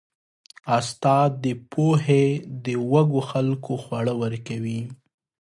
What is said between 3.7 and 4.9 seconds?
خواړه ورکوي.